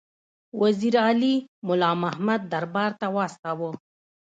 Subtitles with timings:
[0.61, 1.35] وزیر علي
[1.67, 3.69] مُلا محمد دربار ته واستاوه.